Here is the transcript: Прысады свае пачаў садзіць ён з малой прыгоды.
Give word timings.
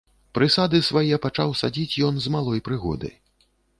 Прысады 0.37 0.79
свае 0.87 1.19
пачаў 1.25 1.53
садзіць 1.61 1.99
ён 2.07 2.17
з 2.25 2.33
малой 2.37 2.65
прыгоды. 2.71 3.09